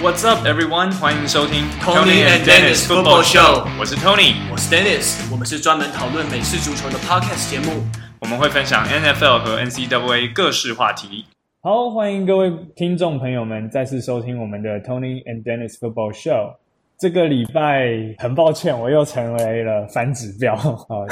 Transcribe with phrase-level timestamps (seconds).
[0.00, 0.92] What's up, everyone？
[0.92, 3.66] 欢迎收听 Tony and Dennis Football Show。
[3.80, 5.28] 我是 Tony，我是 Dennis。
[5.28, 7.82] 我们是专门讨论美式足球的 Podcast 节目。
[8.20, 11.24] 我们会分享 NFL 和 NCAA 各式话题。
[11.62, 16.54] 好，欢迎各位听众朋友们再次收听我们的 Tony and Dennis Football Show。
[17.00, 17.88] 这个礼拜
[18.18, 20.54] 很抱歉，我又成为了反指标。
[20.56, 21.06] 好，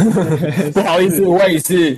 [0.73, 1.97] 不好意思，我也是。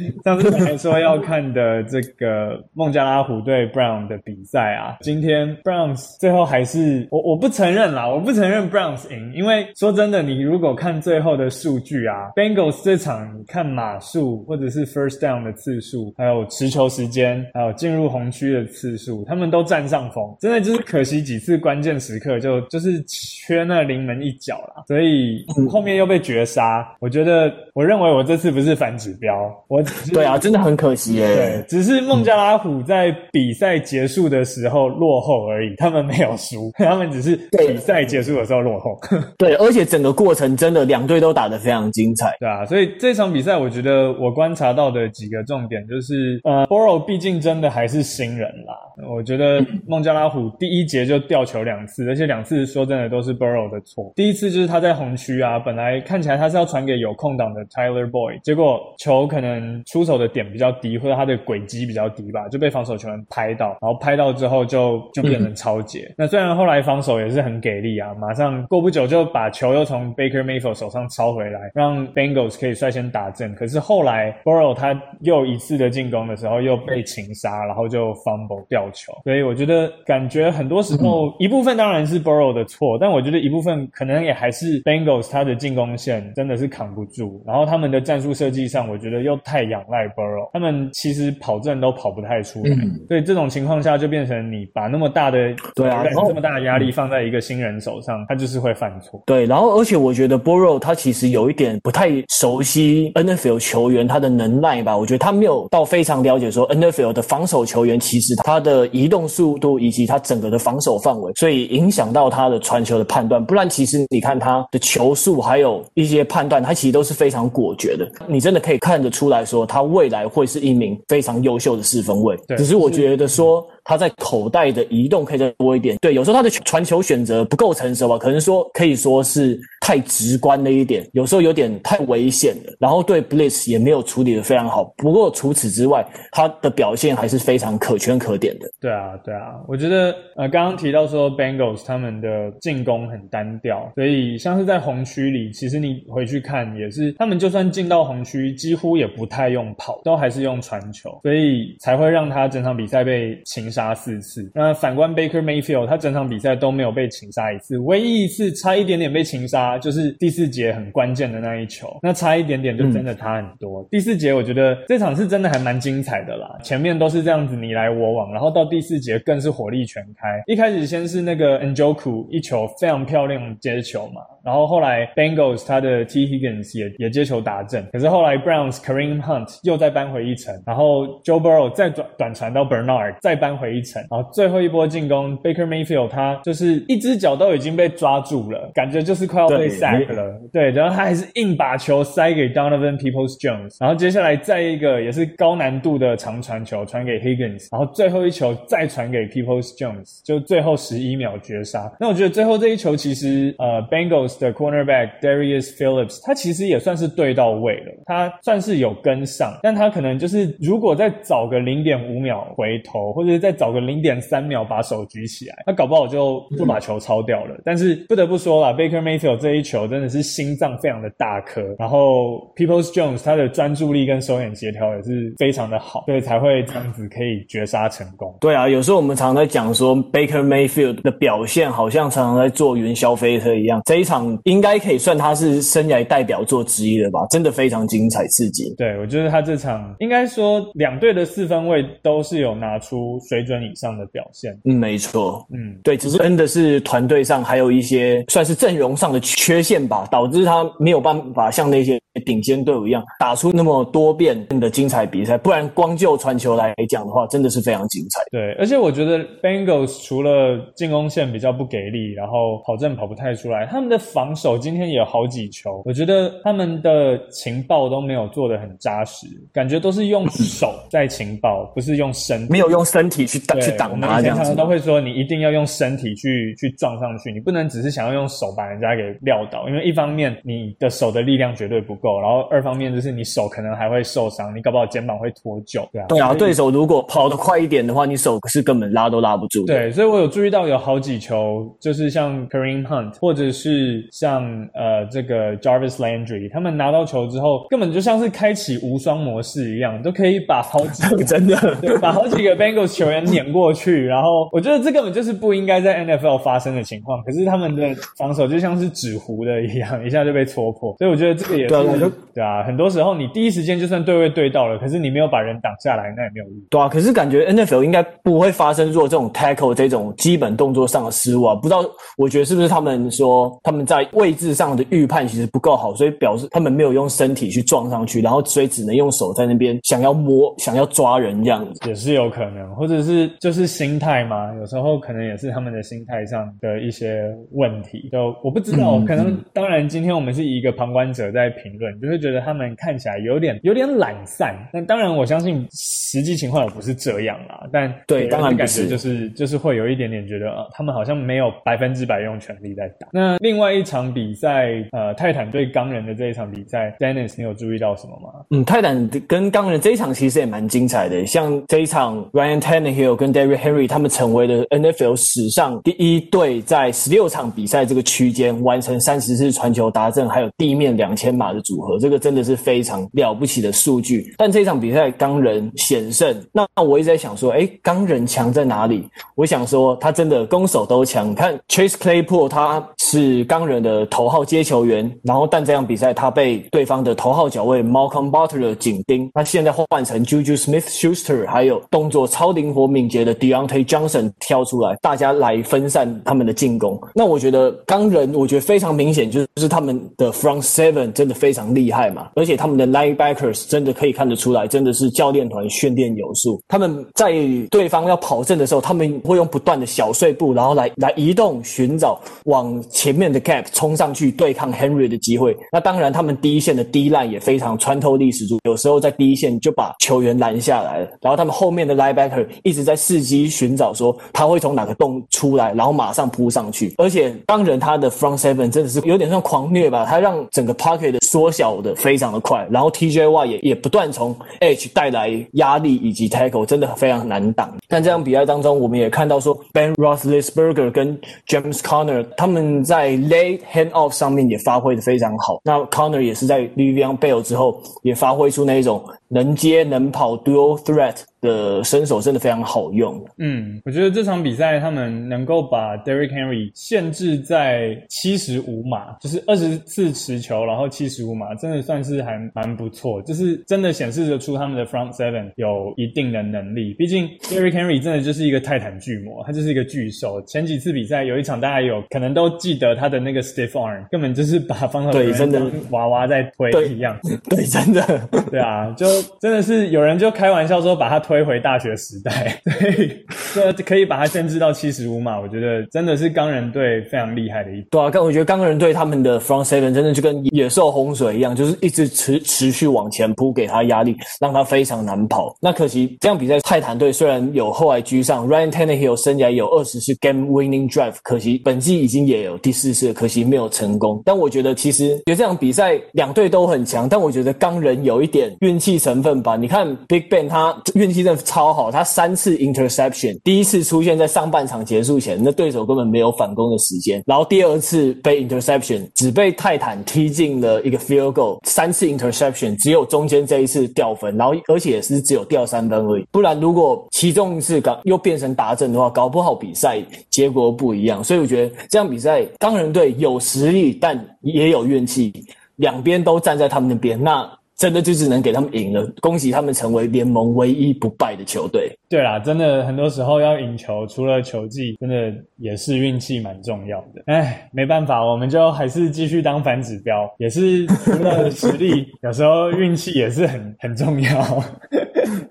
[0.24, 23.04] 上次本来说要看的这个孟加拉虎对 Brown 的比赛啊，今天 Brown 最后还是我我不承认啦，我不承认 Brown 赢，因为说真的，你如果看最后的数据啊，Bengals 这场看码数或者是 First Down 的次数，还有持球时间，还有进入红区的次数，他们都占上风，真的就是可惜几次关键时刻就就是。
[23.08, 26.86] 缺那临门一脚啦，所以后面又被绝杀。
[27.00, 29.50] 我觉得，我认为我这次不是反指标。
[29.68, 31.26] 我对啊，真的很可惜耶。
[31.26, 38.98] 对，只是孟加拉虎在比赛结束的时候落后而已，他们没有输， 他们只是比赛结束的时候落后。
[39.38, 42.36] 对，而且整个过程真的两队都打得非常精彩。
[42.40, 48.74] 对啊，所以这场比赛我觉得我观察到的几个重点就是，呃 borrow 毕竟真的还是新人啦。
[49.08, 53.38] 我觉得孟加拉虎第一节就掉球两次，而且两次说真的都是。
[53.38, 54.12] borrow 的错。
[54.16, 66.06] 第一次就是他在红区啊，本来看起来他是要传给有空档的 Tyler Boyd，结果球可能出手的点比较低，或者他的轨迹比较低吧，就被防守球员拍到，然后拍到之后就就变成超截。
[66.10, 73.54] 嗯、那虽然后来防守也是很给力啊，马上过不久就把球又从 Baker Mayfield 手上抄回来，让 Bengals 可以率先打正。
[73.54, 79.12] 可是后来 Burrow 他又一次的进攻的时候又被擒杀，然后就 fumble 掉球。
[79.24, 83.08] 所以我觉得感觉很多时候一部分当然是 Burrow 的错，但。
[83.08, 99.20] 我觉得一部分可能也还是 Bengals 他的进攻线真的是扛不住，然后他们的战术设计上，我觉得又太仰赖 Burrow，他们其实跑阵都跑不太出来，嗯、所以这种情况下就变成你把那么大的对啊，这么大的压力放在一个新人手上，他就是会犯错。
[99.26, 113.08] 对，然后而且我觉得 Burrow 他其实有一点不太熟悉 NFL 球员他的能耐吧，我觉得他没有到非常了解说 NFL 的防守球员其实他的移动速度以及他整个的防守范围，所以影响到他的传球的。
[113.08, 118.06] 判断，不然其实你看他的球速，还有一些判断，他其实都是非常果决的。
[118.28, 122.38] 你真的可以看得出来说，他未来会是一名非常优秀的四分卫。
[122.56, 123.66] 只是我觉得说。
[123.88, 134.84] 他在口袋的移动可以再多一点，对，有时候他的传球选择不够成熟吧，可能说可以说是太直观了一点，有时候有点太危险了，然后对 Blitz 也没有处理的非常好。
[134.98, 138.68] 不过除此之外，他的表现还是非常可圈可点的。
[138.78, 153.94] 对啊，对啊，我觉得呃，刚刚提到说 Bengals 他们的进攻很单调，所以像是在红区里，其实你回去看也是，他们就算进到红区，几乎也不太用跑，都还是用传球，所以才会让他整场比赛被擒杀。
[153.98, 163.80] 四次，那反观 Baker Mayfield，他整场比赛都没有被擒杀一次，唯一一次差一点点被擒杀，就是第四节很关键的那一球，那差一点点就真的差很多。
[163.80, 170.40] 嗯、第四节我觉得这场是真的还蛮精彩的啦，前面都是这样子你来我往，然后到第四节更是火力全开。
[170.46, 174.20] 一开始先是那个 Njoku 一球非常漂亮接球嘛。
[174.44, 186.08] 然后后来，Bengals 他的 T Higgins 也也接球打正，可是后来 Browns Kareem Hunt 又再扳回一城，然后 Joe Burrow 再短短传到 Bernard 再扳回一城，然后最后一波进攻 Baker Mayfield
[186.08, 201.90] 他就是一只脚都已经被抓住了，感觉就是快要被 sack 了，对，然后他还是硬把球塞给 Donovan Peoples Jones，然后接下来再一个也是高难度的长传球传给 Higgins，然后最后一球再传给 Peoples Jones，就最后十一秒绝杀。
[202.00, 217.54] 那我觉得最后这一球其实呃 Bengals 的 cornerback Darius Phillips，他其实也算是对到位了，他算是有跟上，但他可能就是如果再早个零点五秒回头，或者是再找个零点三秒把手举起来，他搞不好就就把球抄掉了。
[217.54, 228.36] 嗯、但是不得不说啦，Baker Mayfield 这一球真的是心脏非常的大颗，然后 Peoples Jones 他的专注力跟手眼协调也是非常的好，所以才会这样子可以绝杀成功。
[228.40, 234.18] 对啊，有时候我们常常在讲说 Baker Mayfield 的表现好像常常在坐云霄飞车一样，这一场。
[234.44, 237.20] 应该可以算他是生涯代表作之一了吧？
[237.30, 238.74] 真的非常精彩刺激。
[238.76, 244.56] 对，我觉得他这场应该说两队的四分卫都是有拿出水准以上的表现。
[244.64, 245.44] 嗯，没错。
[245.52, 255.36] 嗯，对，只是真的是团队上还有一些算是阵容上的缺陷吧，导致他没有办法像那些顶尖队伍一样打出那么多遍的精彩比赛。
[255.38, 258.22] 不然光就传球来讲的话，真的是非常精彩。
[258.30, 274.54] 对，而且我觉得 Bengals 除了进攻线比较不给力，然后跑阵跑不太出来，他们的防防守今天也有好几球，我觉得他们的情报都没有做的很扎实，感觉都是用手在情报，不是用身，没有用身体去挡去挡他这样子。
[274.54, 286.06] 都会说，你一定要用身体去去撞上去，你不能只是想要用手把人家给撂倒，因为一方面你的手的力量绝对不够，然后二方面就是你手可能还会受伤，你搞不好肩膀会脱臼，对啊。
[286.08, 289.66] 对啊，对手如果跑得快一点的话，你手是根本拉都拉不住。
[289.66, 294.42] 对，所以我有注意到有好几球，就是像 Kareem Hunt 或者是像
[294.74, 304.04] 呃这个 Jarvis Landry，他们拿到球之后，根本就像是开启无双模式一样，都可以把好几个 真的对，把好几个 Bengals 球员碾过去。
[304.06, 310.94] 然后我觉得这根本就是不应该在 NFL 发生的情况，可是他们的防守就像是纸糊的一样，一下就被戳破。
[310.98, 316.54] 所以我觉得这个也是对啊，对啊，很多时候你第一时间就算对位对到了，可是你没有把人挡下来，那也没有用。
[316.70, 321.54] 对啊，可是感觉 NFL 应该不会发生做这种 tackle 这种基本动作上的失误啊。
[321.54, 321.84] 不知道，
[322.16, 333.07] 我觉得是不是他们说他们在位置上的预判其实不够好，所以表示他们没有用身体去撞上去，然后所以只能用手在那边想要摸、想要抓人这样子，也是有可能，或者是
[333.40, 338.08] 就是心态嘛，有时候可能也是他们的心态上的一些问题。
[338.10, 344.54] 就我不知道，嗯、可能当然今天我们是以一个旁观者在评论，就会觉得他们看起来有点有点懒散。
[344.72, 347.66] 但当然我相信实际情况也不是这样啦。
[347.72, 353.08] 但对，当然感觉就是就是会有一点点觉得啊，他们好像没有百分之百用全力在打。
[353.12, 358.44] 那另外一场比赛，呃，泰坦对钢人的这一场比赛，Dennis，你有注意到什么吗？
[358.50, 361.24] 嗯，泰坦跟钢人这一场其实也蛮精彩的。
[361.26, 362.60] 像这一场，Ryan
[362.98, 374.34] Hill 跟 Derrick Henry 他们成为了 NFL 史上第一队在十六场比赛这个区间完成三十次传球达阵，还有地面两千码的组合，这个真的是非常了不起的数据。
[374.36, 379.08] 但这场比赛钢人险胜，那我一直在想说，诶，钢人强在哪里？
[379.36, 381.34] 我想说，他真的攻守都强。
[381.34, 397.00] 看 Chase Claypool，他是钢人的头号接球员，然后但这场比赛他被对方的头号角卫 Malcolm Butler 紧盯，他现在换成 Juju Smith-Schuster，还有动作超灵活敏捷的 Diontae Johnson 跳出来，大家来分散他们的进攻。
[397.14, 406.60] 那我觉得钢人，我觉得非常明显，就是他们的 Front Seven 真的非常厉害嘛，而且他们的 Linebackers 真的可以看得出来，真的是教练团训练有素。
[406.68, 407.32] 他们在
[407.70, 415.56] 对方要跑阵的时候，他们会用不断的小碎步，然后来来移动，寻找往前面的 gap 冲上去对抗 Henry 的机会。
[415.72, 421.08] 那当然，他们第一线的 D line 也非常穿透力十足，有时候在第一线就把球员拦下来了。
[421.20, 426.94] 然后他们后面的 linebacker 一直在伺机寻找，说他会从哪个洞出来，然后马上扑上去。
[426.98, 437.72] 而且当人他的 front seven 真的是有点像狂虐吧，他让整个 pocket 的缩小的非常的快，然后 T J Y 也也不断从 edge 带来压力以及 tackle，真的非常难挡。
[437.88, 445.60] 但这场比赛当中，我们也看到说 Ben Roethlisberger 跟 James Conner 他们在 late hand off 上面也发挥的非常好。
[445.64, 451.22] 那 Conner 也是在 Le'Veon Bell 之后也发挥出那一种能接能跑 dual threat。
[451.40, 453.24] 的身手真的非常好用。
[453.38, 463.22] 嗯，我觉得这场比赛他们能够把 Derrick Henry 限制在七十五码，就是二十次持球，然后七十五码，真的算是还蛮不错。
[463.22, 466.92] 就是真的显示得出他们的 Front Seven 有一定的能力。
[466.94, 470.42] 毕竟 Derrick Henry 真的就是一个泰坦巨魔，他就是一个巨兽。
[470.42, 477.16] 前几次比赛有一场大家有可能都记得他的那个 Stiff Arm，根本就是把防守对真的娃娃在推一样。
[477.48, 479.06] 对，真的，对啊，就
[479.40, 481.18] 真的是有人就开玩笑说把他。
[481.28, 485.38] 推回大学时代， 对这可以把他限制到七十五码。
[485.38, 495.54] 我觉得真的是钢人队非常厉害的一对啊，但我觉得钢人队他们的 front seven 真的就跟野兽洪水一样，就是一直持持续往前扑，给他压力，让他非常难跑。
[495.60, 504.22] 那可惜这样比赛，泰坦队虽然有后来居上，Ryan Tannehill 生涯有二十次 game winning drive，可惜本季已经也有第四次，可惜没有成功。
[504.24, 509.56] 但我觉得其实觉得这场比赛两队都很强，但我觉得钢人有一点运气成成分吧。
[509.56, 511.18] 你看 Big Ben 他运气。
[511.18, 517.20] 真的超好，他三次 interception，第一次出现在上半场结束前，那对手根本没有反攻的时间。
[517.26, 521.58] 然后第二次被 interception，只被泰坦踢进了一个 field goal。
[521.64, 526.24] 三次 interception，只有中间这一次掉分，然后而且是只有掉三分而已。
[526.30, 530.00] 不然如果其中一次搞又变成达阵的话，搞不好比赛
[530.30, 531.24] 结果不一样。
[531.24, 535.32] 所以我觉得这样比赛，钢人队有实力，但也有运气，
[535.74, 537.20] 两边都站在他们那边。
[537.20, 537.50] 那。
[537.78, 541.97] 真的就只能给他们赢了，恭喜他们成为联盟唯一不败的球队。
[542.08, 547.22] 对啦，真的很多时候要赢球，除了球技，真的也是运气蛮重要的。
[547.26, 554.64] 哎，没办法，我们就还是继续当反指标，也是除了实力， 有时候运气也是很很重要。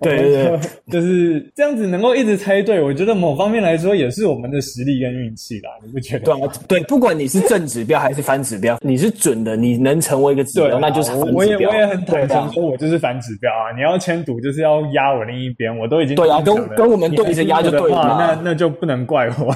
[0.01, 0.59] 对对对，
[0.91, 6.25] 就是这样子能够一直猜对，我觉得某方面来说也是我们的实力跟运气啦，你不觉得？
[6.25, 11.35] 对啊，对，不管你是正指标还是反指标，你是准的，你能成为一个指标，那就是反指标。
[11.35, 13.69] 我也我也很坦诚说，我就是反指标啊！
[13.75, 19.55] 你要签赌就是要压我另一边，我都已经对啊，跟跟我们对着压就对了，那那就不能怪我。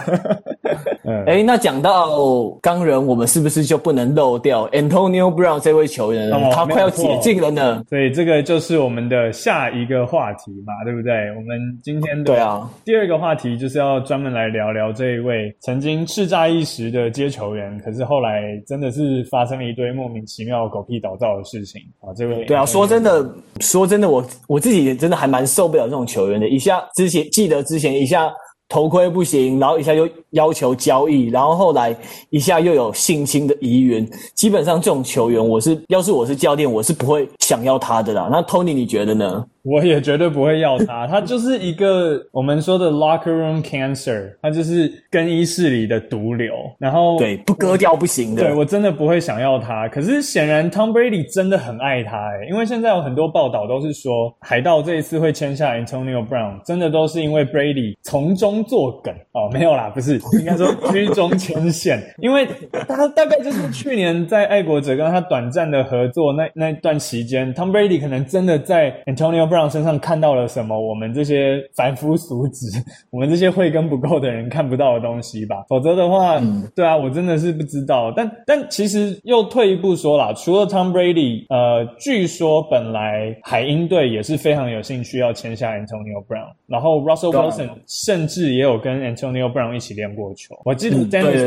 [1.25, 6.31] 哎、欸，那讲到钢人，我们是不是就不能漏掉 Antonio Brown 这位球员？
[6.31, 7.83] 哦、他快要解禁了呢。
[7.89, 11.13] 所以这个就是我们的下一个话题嘛，对不对？
[11.35, 22.13] 我们今天的对啊，第二个话题就是要专门来聊聊这一位曾经叱咤一时的接球员，可是后来真的是发生了一堆莫名其妙狗屁倒灶的事情啊！
[22.15, 23.27] 这位对啊，说真的，
[23.59, 26.47] 说真的，我我自己真的还蛮受不了这种球员的。
[26.49, 28.31] 一下之前记得之前一下。
[28.71, 31.93] 头盔不行，然后一下又要求交易，然后后来
[32.29, 38.29] 一下又有性侵的疑云，基本上这种球员，我是要是我是教练，我是不会想要他的啦。
[38.31, 39.45] 那 Tony 你觉得呢？
[39.63, 46.53] 我也绝对不会要他，他就是一个我们说的 locker room cancer，他就是更衣室里的毒瘤。
[46.79, 48.41] 然后对，不割掉不行的。
[48.41, 49.87] 对，我真的不会想要他。
[49.89, 62.47] 可是显然 Tom Brady 真的很爱他诶，因为现在有很多报道都是说，海盗这一次会签下 Antonio Brown，真的都是因为 Brady 从中作梗哦，没有啦，不是，应该说居中牵线，因为
[62.87, 69.50] 他大概就是去年在爱国者跟他短暂的合作那那段期间，Tom Brady 可能真的在 Antonio。
[69.51, 70.79] Brown 身上看到了什么？
[70.79, 72.65] 我们这些凡夫俗子，
[73.11, 75.65] 我们这些慧根不够的人看不到的东西吧？
[75.67, 78.13] 否则的话，嗯、对啊，我真的是不知道。
[78.15, 90.55] 但但其实又退一步说啦，除了 Tom Brady，呃，据说本来海鹰队也是非常有兴趣要签下 Antonio Brown，然后 Russell Wilson 甚至也有跟 Antonio Brown 一起练过球。
[90.63, 90.97] 我记得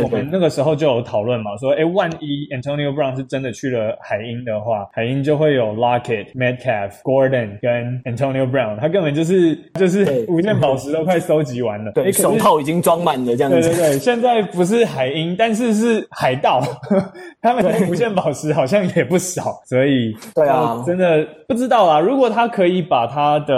[0.02, 13.60] 我们那个时候就有讨论嘛，说，哎，万一 Antonio Brown 是真的去了海鹰的话，海鹰就会有 Lockett、Metcalf、Gordon 跟 Antonio Brown，他根本就是就是无限宝石都快收集完了，对，手套已经装满了这样子。
[13.60, 16.60] 对对对，现在不是海鹰，但是是海盗，
[17.40, 22.00] 他们的无限宝石好像也不少，所以对啊，真的不知道啊。
[22.00, 23.54] 如果他可以把他的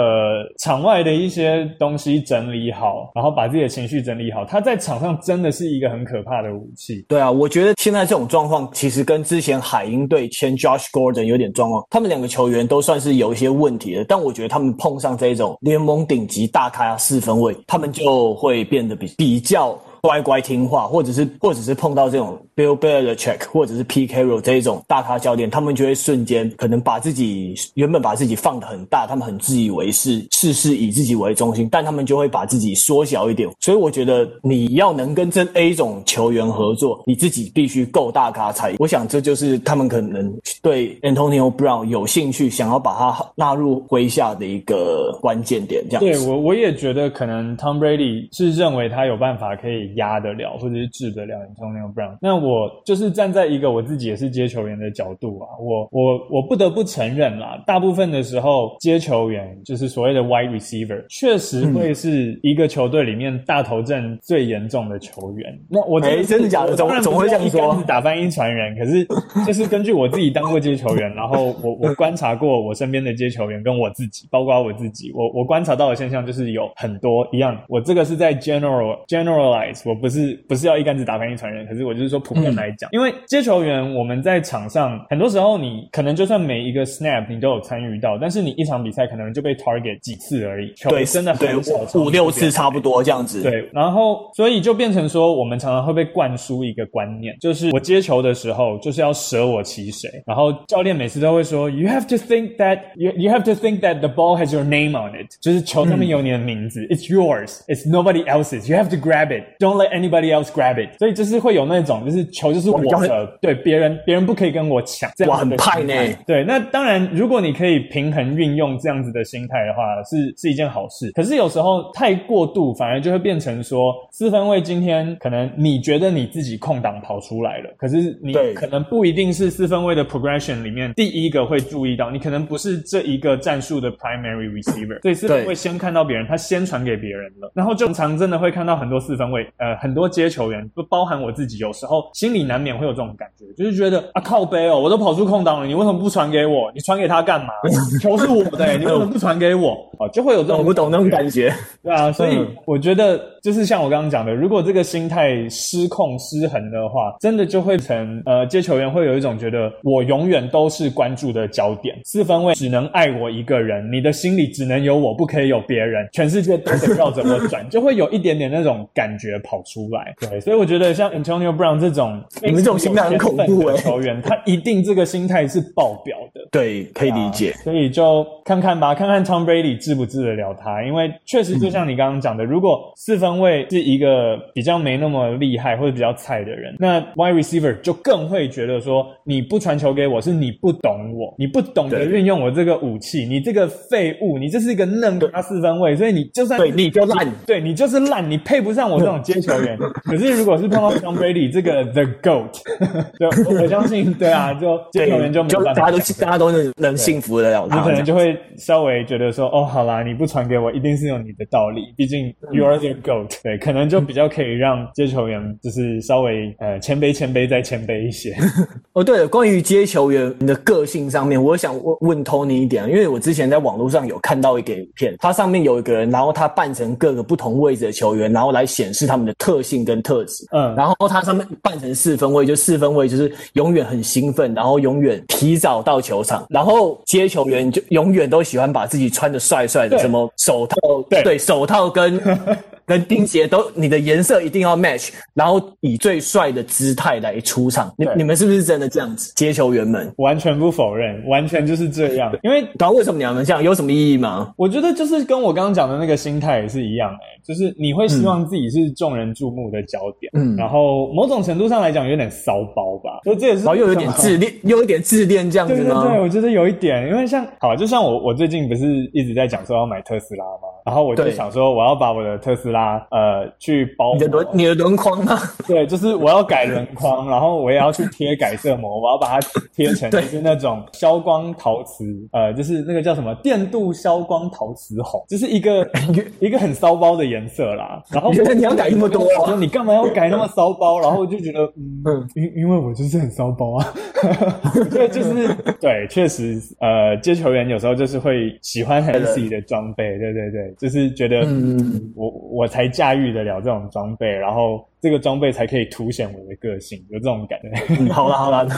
[0.59, 7.05] 场外的一些东西整理好，然后把自己的情绪整理好，他在场上真的是一个很可怕的武器。
[7.07, 14.67] 对啊，我觉得现在这种状况其实跟之前海鹰队签 Josh Gordon 有点状况，他们两个球员都算是有一些问题的，但我我觉得他们。
[14.77, 33.49] 碰上这种联盟顶级大咖四分卫，他们就会变得比比较乖乖听话，或者是或者是碰到这种 Bill Belichick 或者是 P Carroll 这一种大咖教练，他们就会瞬间可能把自己原本把自己放得很大，他们很自以为是，事事以自己为中心，但他们就会把自己缩小一点。
[33.59, 38.75] 所以我觉得你要能跟这 A 种球员合作，你自己必须够大咖才。
[38.79, 45.83] 我想这就是他们可能对 Antonio Brown 有兴趣，想要把他纳入麾下的一个关键点。
[45.89, 49.86] 这样对我我也觉得可能 Tom Brady 是认为他有办法可以。
[49.95, 52.17] 压得了，或者是治得了 Antonio Brown。
[52.21, 65.51] 那我就是站在一个我自己也是接球员的角度啊，我我我不得不承认啦，大部分的时候接球员就是所谓的 wide receiver，确实会是一个球队里面大头阵最严重的球员。
[65.53, 66.75] 嗯、那我哎，真的假的？
[66.75, 67.83] 怎么怎么会这样说？
[67.87, 69.05] 打翻一船人，可是
[69.45, 77.57] 就是根据我自己当过接球员，然后我我观察过我身边的接球员跟我自己，包括我自己，我我观察到的现象就是有很多一样。
[77.67, 79.76] 我这个是在 general generalize。
[79.85, 93.43] 我不是不是要一竿子打翻一船人，可是我就是说普遍来讲，嗯、因为接球员我们在场上很多时候，你可能就算每一个 snap 你都有参与到，但是你一场比赛可能就被 target 几次而已，球真的很少，五六次差不多这样子。
[93.43, 104.91] 对，然后所以就变成说，我们常常会被灌输一个观念，就是我接球的时候就是要舍我其谁，然后教练每次都会说，you have to think that you you have to think that the ball has your name
[104.91, 109.43] on it，就是球上面有你的名字、嗯、，it's yours，it's nobody else's，you have to grab it。
[109.67, 115.71] Don't let anybody else grab it，所以就是会有那种，就是球就是我的，对别人，别人不可以跟我抢，这样子的心态。
[115.71, 116.17] 哇，很派呢。
[116.25, 121.11] 对，那当然，如果你可以平衡运用这样子的心态的话，是是一件好事。
[121.11, 139.45] 可是有时候太过度，反而就会变成说，四分卫今天可能你觉得你自己空档跑出来了，可是你可能不一定是四分卫的 progression 里面第一个会注意到，你可能不是这一个战术的 primary receiver，所以四分卫先看到别人，他先传给别人了，然后就常真的会看到很多四分卫。
[139.59, 146.71] 呃很多接球员，不包含我自己，有时候心里难免会有这种感觉，就是觉得啊靠背哦，我都跑出空档了，你为什么不传给我？
[146.73, 147.53] 你传给他干嘛？
[148.01, 149.71] 球是我的，欸，你为什么不传给我？
[149.99, 151.53] 啊，就会有这种我不懂那种感觉。
[151.83, 170.13] 对啊，所以我觉得就是像我刚刚讲的，如果这个心态失控失衡的话，真的就会成呃接球员会有一种觉得我永远都是关注的焦点，四分位只能爱我一个人，你的心里只能有我，不可以有别人，全世界都得绕着我转，就会有一点点那种感觉跑出来。
[170.19, 176.26] 对，所以我觉得像 Antonio Brown 这种，你们这种心态很恐怖的，球员，他一定这个心态是爆表的。
[176.51, 177.51] 对，可以理解。
[177.63, 199.77] 所以就看看吧，看看 Tom Brady 治不治得了他，因为确实就像你刚刚讲的，如果四分卫是一个比较没那么厉害或者比较菜的人，那 Wide Receiver 就更会觉得说，你不传球给我是你不懂我，你不懂得运用我这个武器，你这个废物，你这是一个嫩咖四分卫，所以你就算对你就烂，对你就是烂，你配不上我这种接球员。
[200.05, 202.51] 可是如果是碰到 Tom Brady 这个 The Goat，
[203.19, 218.35] 就我，我相信，对啊，就接球员就没办法，大家都大家都能能幸福的了他，你可能就会稍微觉得说，哦，好啦，你不传给我，一定是有你的道理，毕竟 You are the Goat，对，可能就比较可以让接球员就是稍微呃谦卑谦卑再谦卑一些。
[218.93, 230.45] 哦，对了，关于接球员的个性上面，我想问问 Tony 一点，因为我之前在网络上有看到一个影片，它上面有一个人，然后他扮成各个不同位置的球员，然后来显示他们的特性跟特质。
[230.51, 240.77] 嗯，然后他上面扮成四分位，就四分位就是永远很兴奋，然后永远提早到球场，然后接球员就永远都喜欢把自己穿的帅帅的，什么手套，
[241.09, 242.21] 对，对手套跟。
[242.87, 247.93] 跟钉鞋都，你的颜色一定要 match，然后以最帅的姿态来出场。
[247.97, 249.33] 你你们是不是真的这样子？
[249.35, 252.33] 接球员们完全不否认，完全就是这样。
[252.43, 253.61] 因为，然后为什么你们这样？
[253.61, 254.53] 有什么意义吗？
[254.55, 260.31] 我觉得就是跟我刚刚讲的那个心态也是一样诶、欸，就是你会希望自己是众人注目的焦点。
[260.35, 263.65] 嗯，然后某种程度上来讲有点骚包吧，所以这也是。
[263.65, 265.79] 然后又有点自恋，又有点自恋这样子吗？
[265.79, 270.69] 对对对，我觉得有一点，因为像好，就像我我最近不是一直在讲说要买特斯拉吗？
[270.85, 272.76] 然后我就想说我要把我的特斯拉
[273.11, 273.47] 呃。
[273.59, 275.37] 去包你的轮你的轮框吗？
[275.67, 285.89] 对，就是我要改轮框，然后我也要去贴改色膜，我要把它贴成就是那种消光陶瓷，呃，就是那个叫什么电镀消光陶瓷红，就是一个
[286.39, 288.01] 一个很骚包的颜色啦。
[288.11, 290.99] 然后觉得你要改那么多，我说你干嘛要改那么骚包？
[290.99, 291.59] 然后我就觉得，
[292.05, 293.93] 嗯，因因为我就是很骚包啊。
[294.91, 307.95] 对，就是对，确实，呃，接球员有时候就是会喜欢很自己的装备，对对对，就是觉得，嗯，我我才驾驭得了这种装备，然后这个装备才可以凸显我的个性，有这种感觉。
[307.99, 308.67] 嗯，好了好了。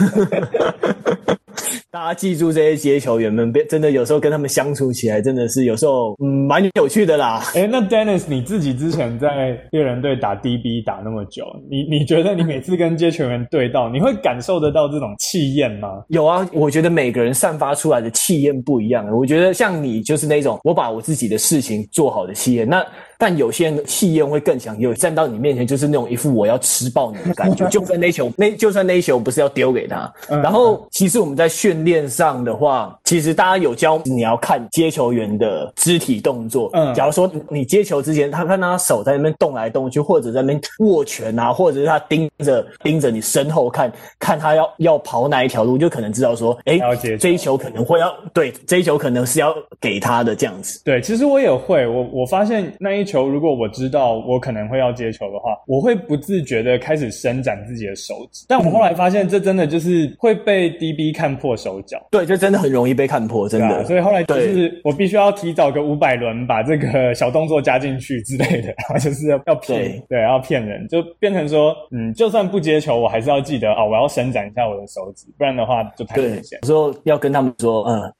[1.92, 7.42] 大家记住这些接球员们，别真的有时候跟他们相处起来，真的是有时候嗯蛮有趣的啦。
[7.54, 16.04] 诶那 Dennis 你自己之前在猎人队打 DB 打那么久，你你觉得你每次跟接球员对到，你会感受得到这种气焰吗？
[16.08, 19.04] 有啊，我觉得每个人散发出来的气焰不一样。
[19.10, 22.86] 我觉得像你就是那种我把我自己的事情做好的气焰，那
[23.18, 27.66] 但有些人的气焰会更强，有站到你面前就是那种一副我要吃爆你的感觉。
[27.70, 31.80] 就算那球那就算那一球不是要丢给他，然后其实我们在训。
[31.80, 36.68] 练上的话，其实大家有教你要看接球员的肢体动作。
[36.74, 50.82] 嗯，假如说你接球之前，他看他手在那边动来动去，或者在那边握拳啊，或者是他盯着盯着你身后看，看他要要跑哪一条路，就可能知道说，哎、欸，这一球可能会要对，这一球可能是要给他的这样子。
[50.84, 58.44] 对，其实我也会，我我发现那一球，如果我知道我可能会要接球的话，我会不自觉的开始伸展自己的手指。
[58.48, 61.70] 但我后来发现，这真的就是会被 DB 看破手。
[61.86, 63.66] 脚对，就真的很容易被看破，真的。
[63.66, 76.58] 啊、所以后来就是我必须要提早个五百轮把这个小动作加进去之类的，然 后就是要要骗，对，对，要骗人，就变成说，嗯，就算不接球，我还是要记得啊、哦，我要伸展一下我的手指，不然的话就太危险。
[76.62, 78.12] 有时候要跟他们说，嗯，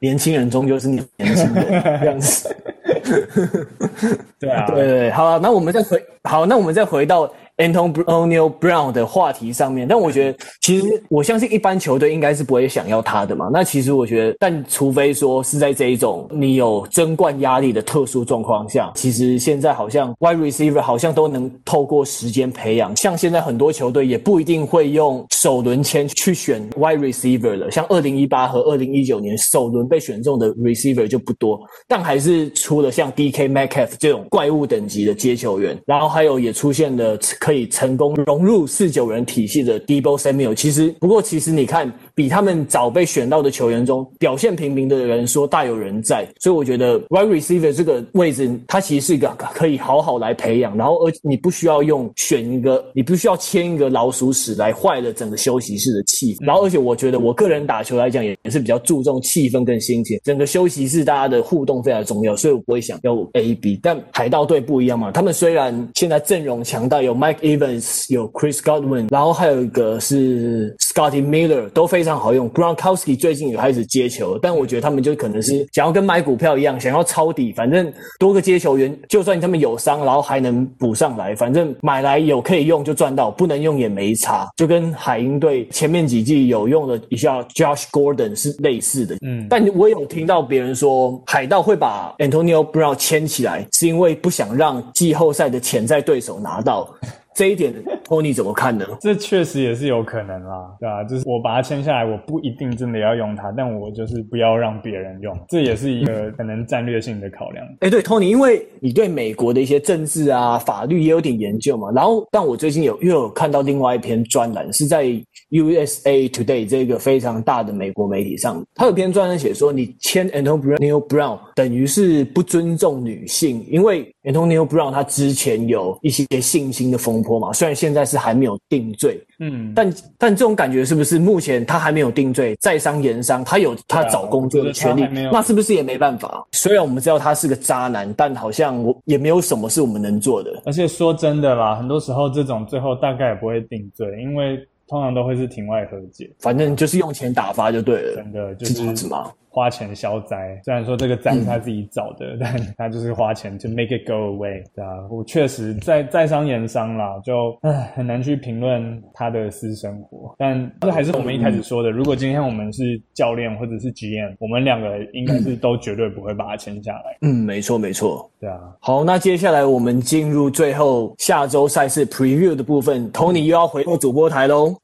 [0.00, 1.64] 年轻人终究是你年轻人
[2.00, 2.54] 这样子。
[4.38, 7.30] 对啊，对对，好，那我们再回，好，那我们再回到。
[7.56, 13.48] Antonio Brown 的话题上面，但我觉得其实我相信一般球队应该是不会想要他的嘛。
[13.52, 22.94] 那其实我觉得，但除非说是在这一种你有争冠压力的特殊状况下，其实现在好像 Wide Receiver 好像都能透过时间培养。
[22.96, 27.70] 像现在很多球队也不一定会用首轮签去选 Wide Receiver 了。
[27.70, 37.18] 像二零一八和二零一九年首轮被选中的 Receiver 就不多，但还是出了像 DK Metcalf 这种怪物等级的接球员，然后还有也出现了。
[37.46, 40.52] 可以成功融入四九人体系的 Debo Samuel。
[40.52, 46.26] 其实，不过其实你看，比他们早被选到的球员中表现平平的人说大有人在。
[46.40, 56.44] 所以我觉得 Wide Receiver 这个位置，它其实是一个可以好好来培养，然后而你不需要用选一个，你不需要签一个老鼠屎来坏了整个休息室的气氛。
[56.44, 63.78] 然后而且我觉得我个人打球来讲也也是比较注重气氛跟心情，整个休息室大家的互动非常重要，所以我不会想要 A B。
[63.80, 72.50] 但海盗队不一样嘛，他们虽然现在阵容强大，有 Mike Evans，有 Chris Godwin，然后还有一个是 Scotty Miller，都非常好用。
[72.50, 84.48] Gronkowski 最近也开始接球，但我觉得他们就可能是想要跟买股票一样，想要抄底，反正多个接球员，就算他们有伤，然后还能补上来，反正买来有可以用就赚到，不能用也没差。
[84.56, 89.16] 就跟海鹰队前面几季有用的一下 Josh Gordon 是类似的。
[89.22, 96.88] 嗯，但我有听到别人说，海盗会把 Antonio Brown 签起来，是因为不想让季后赛的潜在对手拿到。
[97.36, 97.70] 这一点
[98.06, 98.86] ，Tony 怎么看呢？
[98.98, 101.04] 这确实也是有可能啦，对吧？
[101.04, 107.66] 就是我把它签下来，我不一定真的要用它，但我就是不要让别人用，这也是一个可能战略性的考量。
[107.80, 115.04] 哎，对，Tony，因为你对美国的一些政治啊、法律也有点研究嘛，然后，但我最近有又有看到另外一篇专栏，是在
[115.50, 127.36] USA Today 这个非常大的美国媒体上，他有篇专栏写说，你签 Antonio Brown 等于是不尊重女性，因为 Antonio Brown 他之前有一些性侵的风波。
[127.38, 136.46] 嘛，虽然现在是还没有定罪，嗯，但但这种感觉是不是目前他还没有定罪，在商言商，他有他找工作的权利，那是不是也没办法？
[136.52, 140.62] 虽然我们知道他是个渣男，但好像我也没有什么是我们能做的。
[140.64, 144.58] 而且说真的啦，很多时候这种最后大概也不会定罪，因为
[144.88, 149.30] 通常都会是庭外和解，反正就是用钱打发就对了，真的就是这样子吗？
[149.56, 160.34] 花钱消灾，虽然说这个灾是他自己找的，嗯、但他就是花钱 to make it go away，对啊，我确实在在商言商啦，就唉很难去评论他的私生活。
[160.36, 167.16] 但这还是我们一开始说的，如果今天我们是教练或者是 GM，我们两个应该是都绝对不会把他签下来。
[167.22, 168.60] 嗯，没错没错，对啊。
[168.80, 174.76] 好，那接下来我们进入最后下周赛事 preview 的部分，Tony 又要回到主播台喽。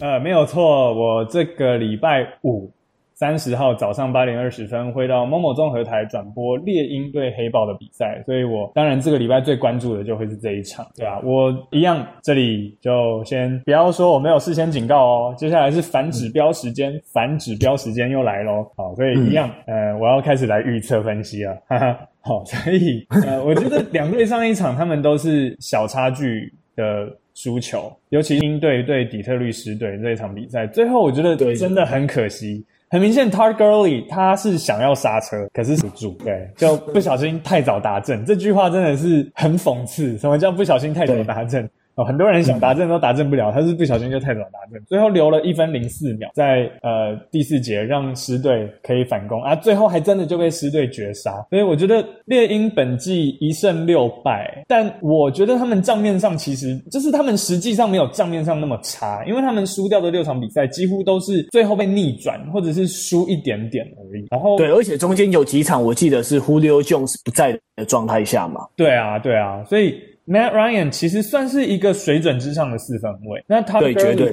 [0.00, 2.70] 呃，没有错，我这个礼拜五
[3.14, 27.10] 三十号早上八点二十分会到某某综合台转播猎鹰对黑豹的比赛，所以我当然这个礼拜最关注的就会是这一场，对啊，我一样这里就先不要说我没有事先警告哦，接下来是反指标时间，嗯、反指标时间又来喽，好，所以一样，呃，我要开始来预测分析了，哈哈，好，所以呃，我觉得两队上一场他们都是小差距的。
[27.36, 32.64] 输球，尤其鹰队对底特律狮队这一场比赛，最后我觉得真的很可惜。
[32.88, 38.24] 很明显 Gurley 他是想要刹车，可是不住，对，就不小心太早打正。
[38.24, 40.16] 这句话真的是很讽刺。
[40.16, 41.68] 什么叫不小心太早达阵？
[41.96, 51.32] 哦，很多人想达阵都达阵不了，他是不小心就太早达阵，最后留了一分零四秒，在呃第四节让狮队可以反攻啊，最后还真的就被狮队绝杀。
[51.48, 64.26] 所以我觉得猎鹰本季一胜六败，但我觉得他们账面上其实就是他们实际上没有账面上那么差，因为他们输掉的六场比赛几乎都是最后被逆转或者是输一点点而已。
[64.30, 68.60] 然后对，而且中间有几场我记得是 Julio Jones 不在的状态下嘛。
[68.76, 69.94] 对啊，对啊，所以。
[70.26, 73.80] Matt Ryan 其实算是一个水准之上的四分卫，那他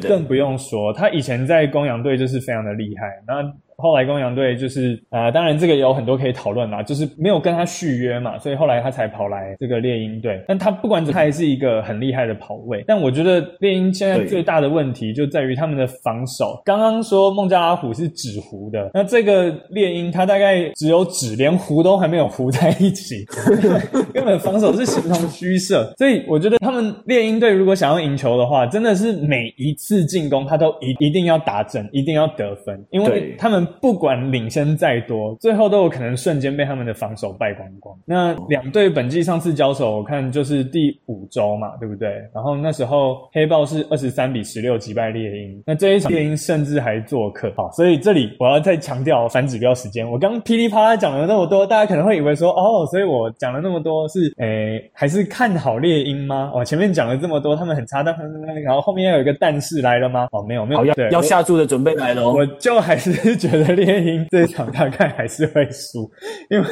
[0.07, 3.53] 更不用说，他以前在公羊队就是非常的厉害，那。
[3.77, 10.43] 后来公羊队就是啊、呃，当然这个有很多可以讨论啦，就是没有跟他续约嘛，所以后来他才跑来这个猎鹰队。
[10.47, 12.83] 但他不管怎么，他还是一个很厉害的跑位。
[12.85, 16.61] 但我觉得猎鹰现在最大的问题就在于他们的防守。
[16.63, 23.25] 刚刚说孟加拉虎是纸糊的，那这个猎鹰他大概只有纸，连糊都还没有糊在一起，
[24.13, 25.91] 根本防守是形同虚设。
[25.97, 33.62] 所以我觉得他们猎鹰队如果想要赢球的话，真的是每一次进攻他都一一定要打准，一定要得分，因为他们。
[33.81, 37.97] 不管领先再多，最后都有可能瞬间被他们的防守败光光。
[38.05, 42.09] 那两队本季上次交手，我看就是第五周嘛，对不对？
[42.33, 47.51] 然后那时候黑豹是二十三比十六击败猎鹰，那这一场猎鹰甚至还做客。
[47.55, 50.09] 好，所以这里我要再强调反指标时间。
[50.09, 56.51] 我刚噼里啪啦讲了那么多，大家可能会以为说，哦，所以我讲了那么多是，诶，还是看好猎鹰吗？
[56.53, 58.15] 哦，前面讲了这么多，他们很差，但
[58.63, 60.27] 然后后面要有一个但是来了吗？
[60.31, 62.29] 哦，没有，没有，要要下注的准备来了。
[62.31, 63.63] 我就还是觉得。
[63.63, 66.11] 得猎鹰这一场大概还是会输，
[66.49, 66.67] 因为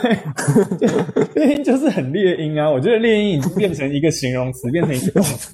[1.35, 2.69] 猎鹰就是很猎鹰啊。
[2.69, 5.53] 我觉得猎鹰已经变成一个形容词，变成一个动词，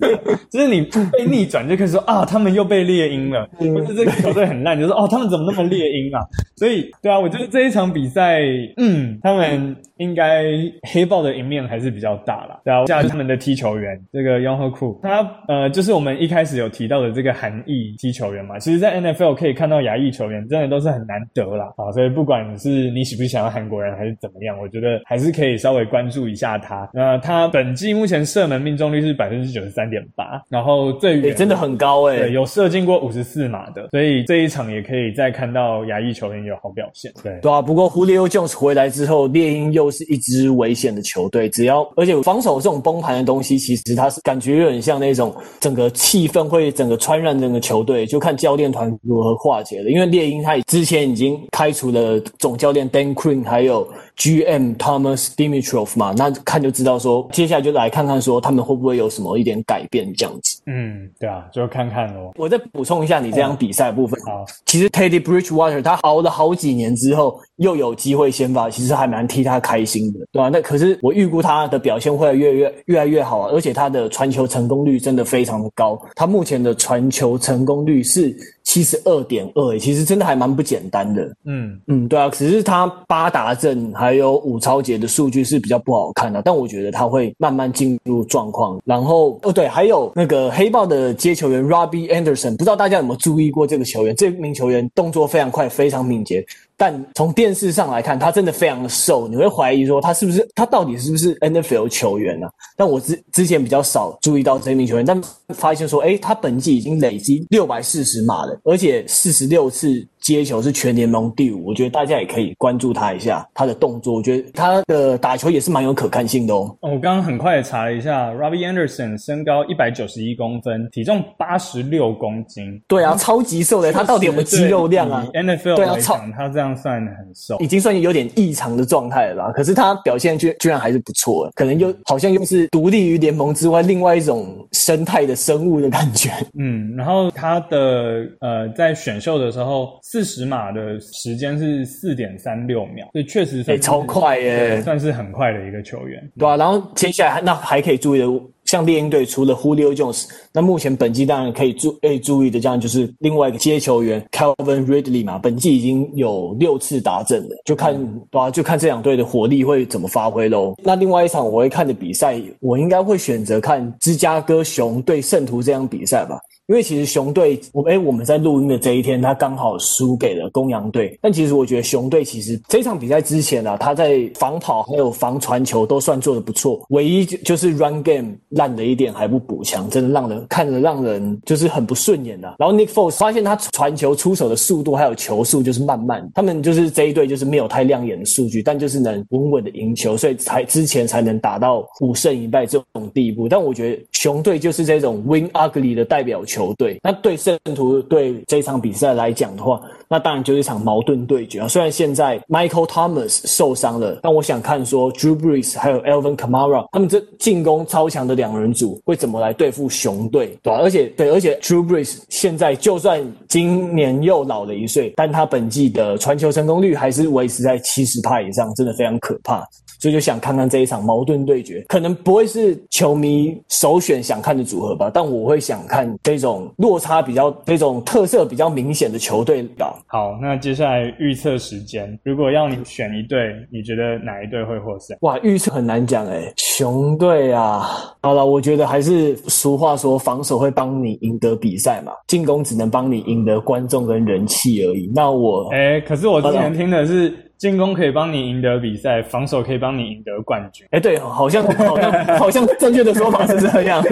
[0.50, 6.20] 就是你被逆转就可以说啊，他们又被猎鹰了，或者这个球队很烂，就是哦，他们怎么那么猎鹰啊？
[6.56, 8.40] 所以，对啊，我觉得这一场比赛，
[8.78, 10.44] 嗯，他们应该
[10.92, 12.60] 黑豹的赢面还是比较大啦。
[12.66, 18.58] 对啊，像他们的踢球员这个 y o n g h o k 他呃，就是我们一开始有提到的这个韩裔踢球员嘛。
[18.58, 21.66] 其实，在 NFL 可以看到亚裔球员，真的都是很难得啦。
[21.78, 21.92] 啊。
[21.92, 26.90] 所以不管是你喜不喜欢韩国人还是怎么样，我觉得还是可以稍微关注一下他。
[26.94, 37.12] 那他本季目前射门命中率是百分之九十三点八，然后最远、欸、真的很高哎、有射进过五十四码的，所以这一场也可以再看到亚裔球员有好表现。
[37.24, 37.62] 对，对啊。
[37.62, 49.90] 不过 Julio Jones 回来之后，猎鹰又是一支危险的球队，只要而且防守这种崩盘的东西，其实他是感觉有点像那种整个气氛会整个传染整个球队，就看教练团如何化解了。
[49.90, 53.88] 因为猎鹰他之前已经开除了总教练 Dan Quinn，还有
[54.18, 60.62] GM Thomas Dimitroff 嘛，那看就知道说，接下来就来看看说他们会不会有什么一点改变这样子。
[60.66, 62.34] 嗯，对啊，就看看咯。
[62.36, 64.20] 我再补充一下你这场比赛的部分。
[64.26, 70.50] 好，其实 Teddy Bridgewater 他熬了好几年之后又有机会先发，其实还蛮替他开心的，对吧？
[70.52, 78.36] 那可是我预估他的表现会越越越来越好啊，而且他的传球成功率真的非常的高，他目前的传球成功率是。
[78.68, 81.24] 七十二点二，其实真的还蛮不简单的。
[81.46, 88.80] 嗯嗯，对啊，只是他八达阵还还有五抄截的数据是比较不好看的，但我觉得他会慢慢进入状况。
[88.86, 94.16] 然后哦，对，还有那个黑豹的接球员 Robbie Anderson，不知道大家有没有注意过这个球员？
[94.16, 96.42] 这名球员动作非常快，非常敏捷。
[96.78, 102.52] 但从电视上来看，他真的非常的瘦，你会怀疑说他是不是他到底是不是 NFL 球员呢、啊？
[102.78, 110.08] 但我之之前比较少注意到这名球员，但发现说，诶，他本季已经累积六百四十码了，而且四十六次。
[110.28, 116.76] 接球是全联盟第五，我觉得大家也可以关注他一下他的动作，我觉得他的打球也是蛮有可看性的哦。
[116.82, 122.78] 哦我刚刚很快的查了一下，Robbie Anderson 身高一百九十一公分，体重八十六公斤。
[122.90, 129.54] 对啊，超级瘦的，他到底有没有肌肉量啊？NFL 对啊，超他这样算很瘦，已经算有点异常的状态了吧？
[129.54, 136.30] 可是他表现居居然还是不错，可能又好像又是独立于联盟之外另外一种生态的生物的感觉。
[136.60, 139.98] 嗯，然后他的呃在选秀的时候。
[140.18, 148.26] 四十码的时间是四点三六秒，所以确实超快耶，算是很快的一个球员，对啊，然后接下来那还可以注意的，
[148.66, 160.74] 像猎鹰队除了 Julio Jones，那目前本季当然可以注可以注意的，这样就是另外一个接球员 Calvin Ridley 嘛，本季已经有六次达阵了，就看、嗯、对啊，就看这两队的火力会怎么发挥喽。
[160.84, 166.40] 那另外一场我会看的比赛，我应该会选择看芝加哥熊对圣徒这场比赛吧。
[166.68, 171.18] 因为其实熊队，我诶我们在录音的这一天，他刚好输给了公羊队。
[171.22, 182.56] 但其实我觉得熊队其实这场比赛之前啊，他在防跑还有防传球都算做的不错，唯一就是 run game 烂的一点还不补强，真的让人看着让人就是很不顺眼的、啊。
[182.60, 193.48] 然后 Nick Foles 发现他传球出手的速度还有球速就是慢慢，他们就是这一队就是没有太亮眼的数据，但就是能稳稳的赢球，所以才之前才能打到五胜一败这种地步。
[193.48, 196.57] 但我觉得熊队就是这种 win ugly 的代表球。
[196.58, 201.68] 球队，那对圣徒对这场比赛来讲的话，那当然就是一场矛盾对决啊。
[201.68, 210.80] 虽然现在 Michael Thomas 受伤了，但我想看说 Drew Brees 还有 Alvin Kamara 他们这进攻超强的两人组会怎么来对付熊队，对吧？
[210.82, 219.68] 而且对，而且 Drew Brees 现在就算今年又老了一岁，但他本季的传球成功率还是维持在七十趴以上，真的非常可怕。
[220.00, 229.97] 所以就想看看这一场矛盾对决，可能不会是球迷首选想看的组合吧，但我会想看这种落差比较、这种特色比较明显的球队吧。
[230.06, 235.18] 好，那接下来预测时间，如果要你选一队，你觉得哪一队会获胜？
[235.22, 237.90] 哇，预测很难讲诶，熊队啊。
[238.22, 245.12] 好了，我觉得还是俗话说，防守会帮你赢得比赛嘛，进攻只能帮你赢得观众跟人气而已。
[245.16, 247.34] 那我，哎、欸、可是我之前听的是。
[247.58, 250.86] 进攻可以帮你赢得比赛，防守可以帮你赢得冠军。
[250.92, 254.04] 哎，对，好像好像 好像正确的说法是这样。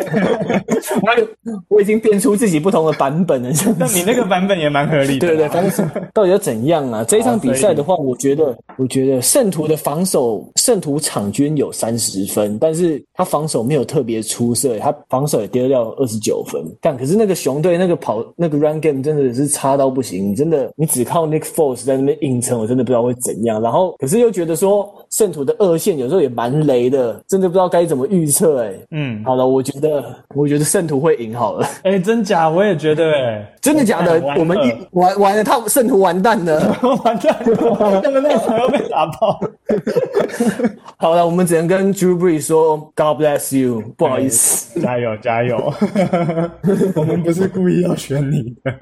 [1.01, 3.49] 我 我已经变出自己不同的版本了。
[3.77, 5.27] 那你那个版本也蛮合理的。
[5.27, 7.03] 对对，防守到底要怎样啊？
[7.07, 16.61] 这一场比赛的话，我觉得我觉得圣徒的防守，圣徒场均有三十分，但是他防守没有特别出色，他防守也跌掉二十九分。
[16.81, 23.61] 但可是那个熊队那个跑那个 run game 真的是差到不行，你真的你只靠 Nick Force 在那边硬撑，我真的不知道会怎样。
[23.61, 28.73] 然后可是又觉得说圣徒的二线有时候也蛮雷的，真的不知道该怎么预测哎。
[28.91, 31.65] 嗯，好了，我觉得我觉得圣徒会赢好了。
[31.83, 32.49] 哎、欸，真假？
[32.49, 34.21] 我也觉得哎、欸，真的假的？
[34.37, 39.39] 我们一玩完了，他圣徒完蛋了， 完蛋了，他们那场要被打爆。
[41.05, 45.71] 好了，我们只能跟 Drew Brees 说 God bless you，不好意思，加油加油。
[46.97, 48.73] 我们不是故意要选你的，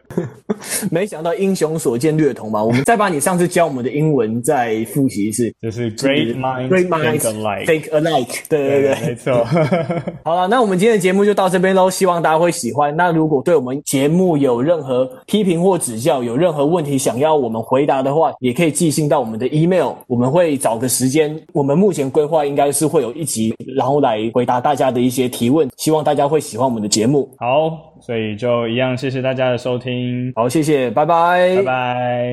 [0.90, 2.64] 没想到英雄所见略同嘛。
[2.64, 7.66] 我们再把你上次教我们的英文再复习一次，就是 Great minds Great minds think alike。
[7.66, 9.46] Think alike 对对对，没错。
[10.24, 12.96] 好了，那我们今天的节目就到这边喽，希望大家会喜欢。
[12.96, 21.38] 那如果对我们节目有任何批评或指教，有任何问题想要我们回答的话，也可以寄信到我们的 email，我们会找个时间。
[21.52, 27.30] 我们目前规划应该是会有一集，然后来回答大家的一些提问，希望大家会喜欢我们的节目。
[27.40, 30.32] 好，所以就一样，谢谢大家的收听。
[30.36, 32.30] 好，谢谢，拜拜，拜拜。